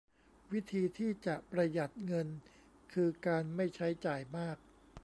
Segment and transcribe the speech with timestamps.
[0.51, 2.27] วิธีที่จะประหยัดเงิน
[2.93, 4.57] คือการไม่ใช้จ่ายมาก